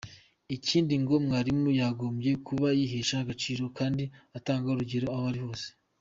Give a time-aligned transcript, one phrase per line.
[0.55, 4.03] Ikindi ngo mwarimu yagombye kuba yihesha agaciro kandi
[4.37, 5.67] atanga urugero aho ari hose.